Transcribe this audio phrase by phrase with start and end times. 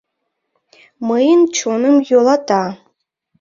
[1.07, 2.63] Мыйын чоным йӱлата.